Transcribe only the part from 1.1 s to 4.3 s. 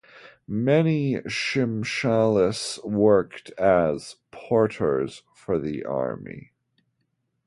Shimshalis worked as